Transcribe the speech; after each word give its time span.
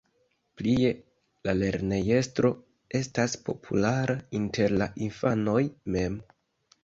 Plie, 0.59 0.87
la 1.49 1.53
lernejestro 1.57 2.51
estas 3.01 3.35
populara 3.49 4.15
inter 4.39 4.75
la 4.83 4.87
infanoj 5.09 5.61
mem. 5.97 6.19